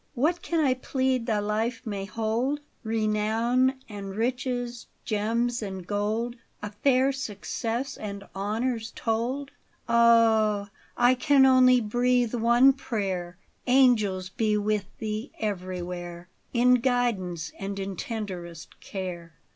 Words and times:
What 0.15 0.41
can 0.41 0.59
I 0.59 0.73
plead 0.73 1.27
thy 1.27 1.37
life 1.37 1.83
may 1.85 2.05
hold? 2.05 2.59
Renown 2.83 3.75
and 3.87 4.15
riches, 4.15 4.87
gems 5.05 5.61
and 5.61 5.85
gold? 5.85 6.37
A 6.63 6.71
fair 6.71 7.11
success, 7.11 7.97
and 7.97 8.23
honors 8.33 8.91
told? 8.95 9.51
Ah, 9.87 10.71
I 10.97 11.13
can 11.13 11.45
only 11.45 11.79
breathe 11.81 12.33
one 12.33 12.73
prayer,— 12.73 13.37
Angels 13.83 14.29
be 14.29 14.57
with 14.57 14.85
thee 14.97 15.31
everywhere. 15.39 16.29
In 16.51 16.81
guidance 16.81 17.51
and 17.59 17.77
in 17.77 17.95
tenderest 17.95 18.79
care. 18.79 19.33